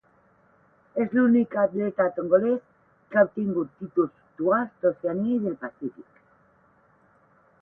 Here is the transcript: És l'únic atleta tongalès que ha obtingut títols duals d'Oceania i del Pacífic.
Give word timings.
És 1.03 1.11
l'únic 1.17 1.51
atleta 1.63 2.07
tongalès 2.15 2.63
que 3.13 3.19
ha 3.21 3.25
obtingut 3.29 3.71
títols 3.85 4.17
duals 4.43 4.73
d'Oceania 4.81 5.37
i 5.39 5.43
del 5.47 5.59
Pacífic. 5.69 6.23